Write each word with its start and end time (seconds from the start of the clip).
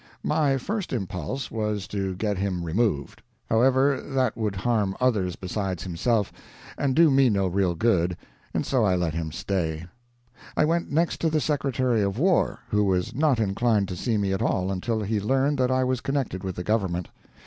My 0.23 0.57
first 0.57 0.93
impulse 0.93 1.51
was 1.51 1.87
to 1.89 2.15
get 2.15 2.39
him 2.39 2.63
removed. 2.63 3.21
However, 3.51 4.01
that 4.03 4.35
would 4.35 4.55
harm 4.55 4.97
others 4.99 5.35
besides 5.35 5.83
himself, 5.83 6.33
and 6.75 6.95
do 6.95 7.11
me 7.11 7.29
no 7.29 7.45
real 7.45 7.75
good, 7.75 8.17
and 8.51 8.65
so 8.65 8.83
I 8.83 8.95
let 8.95 9.13
him 9.13 9.31
stay. 9.31 9.85
I 10.57 10.65
went 10.65 10.89
next 10.91 11.17
to 11.21 11.29
the 11.29 11.39
Secretary 11.39 12.01
of 12.01 12.17
War, 12.17 12.61
who 12.69 12.83
was 12.83 13.13
not 13.13 13.39
inclined 13.39 13.87
to 13.89 13.95
see 13.95 14.17
me 14.17 14.33
at 14.33 14.41
all 14.41 14.71
until 14.71 15.03
he 15.03 15.19
learned 15.19 15.59
that 15.59 15.69
I 15.69 15.83
was 15.83 16.01
connected 16.01 16.43
with 16.43 16.55
the 16.55 16.63
government. 16.63 17.09